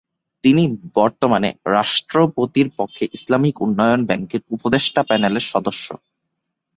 [0.43, 0.63] তিনি
[0.95, 5.87] বর্তমানে রাষ্ট্রপতির পক্ষে ইসলামিক উন্নয়ন ব্যাংকের উপদেষ্টা প্যানেলের সদস্য।